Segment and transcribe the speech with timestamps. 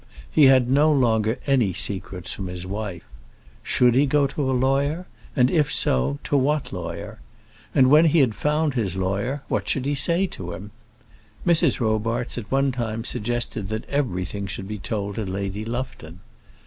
[0.31, 3.03] He had no longer any secrets from his wife.
[3.61, 5.05] Should he go to a lawyer?
[5.35, 7.19] and if so, to what lawyer?
[7.75, 10.71] And when he had found his lawyer, what should he say to him?
[11.45, 11.79] Mrs.
[11.79, 16.21] Robarts at one time suggested that everything should be told to Lady Lufton.